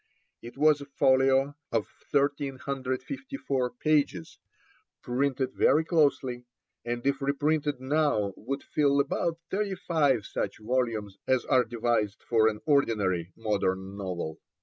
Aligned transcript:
It 0.41 0.57
was 0.57 0.81
a 0.81 0.87
folio 0.87 1.53
of 1.71 1.85
1,354 2.09 3.69
pages, 3.75 4.39
printed 5.03 5.53
very 5.53 5.85
closely, 5.85 6.47
and 6.83 7.05
if 7.05 7.21
reprinted 7.21 7.79
now 7.79 8.33
would 8.35 8.63
fill 8.63 8.99
about 8.99 9.37
thirty 9.51 9.75
five 9.75 10.25
such 10.25 10.57
volumes 10.57 11.19
as 11.27 11.45
are 11.45 11.63
devised 11.65 12.23
for 12.23 12.47
an 12.47 12.61
ordinary 12.65 13.31
modern 13.35 13.95
novel. 13.95 14.39